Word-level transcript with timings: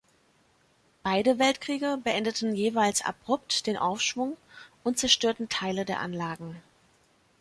Beide 1.03 1.37
Weltkriege 1.37 1.99
beendeten 2.03 2.55
jeweils 2.55 3.05
abrupt 3.05 3.67
den 3.67 3.77
Aufschwung 3.77 4.35
und 4.83 4.97
zerstörten 4.97 5.47
Teile 5.47 5.85
der 5.85 5.99
Anlagen. 5.99 6.59